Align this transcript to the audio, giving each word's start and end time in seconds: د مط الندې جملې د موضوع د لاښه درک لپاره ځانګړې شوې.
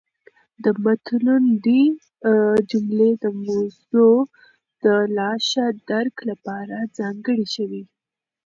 د 0.63 0.65
مط 0.83 1.05
الندې 1.15 1.81
جملې 2.69 3.11
د 3.23 3.25
موضوع 3.45 4.17
د 4.83 4.85
لاښه 5.17 5.65
درک 5.89 6.15
لپاره 6.29 6.77
ځانګړې 6.97 7.45
شوې. 7.55 7.83